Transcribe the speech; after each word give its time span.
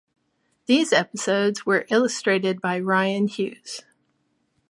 These 0.65 0.93
episodes 0.93 1.63
were 1.63 1.85
illustrated 1.91 2.59
by 2.59 2.79
Rian 2.81 3.29
Hughes. 3.29 3.81